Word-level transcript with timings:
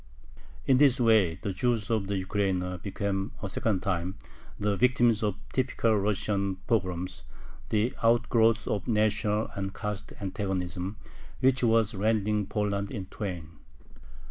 In 0.65 0.77
this 0.77 0.99
way 0.99 1.35
the 1.43 1.53
Jews 1.53 1.91
of 1.91 2.07
the 2.07 2.15
Ukraina 2.17 2.79
became 2.81 3.33
a 3.43 3.47
second 3.47 3.81
time 3.83 4.15
the 4.59 4.75
victims 4.75 5.21
of 5.21 5.35
typical 5.53 5.95
Russian 5.95 6.55
pogroms, 6.65 7.21
the 7.69 7.93
outgrowth 8.01 8.67
of 8.67 8.87
national 8.87 9.51
and 9.53 9.75
caste 9.75 10.13
antagonism, 10.19 10.97
which 11.39 11.61
was 11.63 11.93
rending 11.93 12.47
Poland 12.47 12.89
in 12.89 13.05
twain. 13.11 13.59